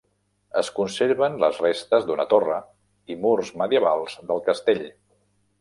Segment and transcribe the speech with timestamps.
[0.61, 2.57] Es conserven les restes d'una torre
[3.15, 4.87] i murs medievals del castell.